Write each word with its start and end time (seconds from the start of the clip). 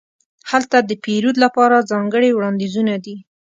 هلته 0.51 0.77
د 0.89 0.91
پیرود 1.03 1.35
لپاره 1.43 1.87
ځانګړې 1.91 2.29
وړاندیزونه 2.33 2.95
دي. 3.05 3.15